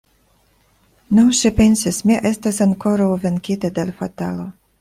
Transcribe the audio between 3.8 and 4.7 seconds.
l' fatalo.